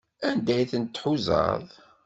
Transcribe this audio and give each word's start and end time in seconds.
Anda 0.29 0.51
ay 0.55 0.65
tent-tḥuzaḍ? 0.71 1.65